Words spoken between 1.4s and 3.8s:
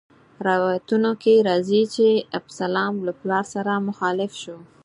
راځي چې ابسلام له پلار سره